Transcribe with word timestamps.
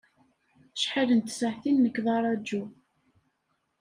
Acḥal 0.75 1.09
n 1.13 1.21
tsaɛtin 1.21 1.77
nekk 1.81 1.97
d 2.05 2.07
araǧu. 2.15 2.63